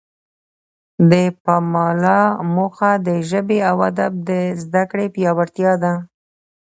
[1.11, 1.13] د
[1.43, 2.21] پملا
[2.55, 4.31] موخه د ژبې او ادب د
[4.63, 5.93] زده کړې پیاوړتیا ده.